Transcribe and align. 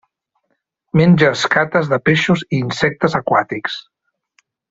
Menja 1.01 1.29
escates 1.37 1.91
de 1.91 2.01
peixos 2.09 2.43
i 2.47 2.61
insectes 2.63 3.19
aquàtics. 3.23 3.77